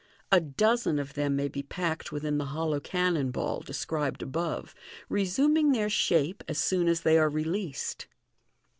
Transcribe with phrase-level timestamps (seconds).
[0.31, 4.73] A dozen of them may be packed within the hollow cannon ball, described above,
[5.09, 8.07] resuming their shape as soon as they are released.